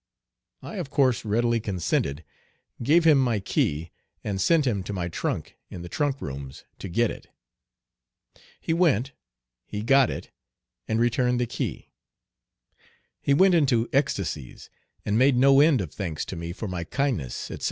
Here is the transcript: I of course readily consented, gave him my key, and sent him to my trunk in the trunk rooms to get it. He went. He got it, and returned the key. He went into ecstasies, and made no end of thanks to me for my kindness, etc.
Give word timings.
I 0.63 0.77
of 0.77 0.89
course 0.89 1.23
readily 1.23 1.59
consented, 1.59 2.23
gave 2.81 3.03
him 3.05 3.19
my 3.19 3.39
key, 3.39 3.91
and 4.23 4.41
sent 4.41 4.65
him 4.65 4.81
to 4.85 4.93
my 4.93 5.09
trunk 5.09 5.55
in 5.69 5.83
the 5.83 5.89
trunk 5.89 6.19
rooms 6.23 6.63
to 6.79 6.89
get 6.89 7.11
it. 7.11 7.27
He 8.59 8.73
went. 8.73 9.11
He 9.67 9.83
got 9.83 10.09
it, 10.09 10.31
and 10.87 10.99
returned 10.99 11.39
the 11.39 11.45
key. 11.45 11.91
He 13.21 13.35
went 13.35 13.53
into 13.53 13.89
ecstasies, 13.93 14.71
and 15.05 15.19
made 15.19 15.37
no 15.37 15.59
end 15.61 15.81
of 15.81 15.93
thanks 15.93 16.25
to 16.25 16.35
me 16.35 16.51
for 16.51 16.67
my 16.67 16.83
kindness, 16.83 17.51
etc. 17.51 17.59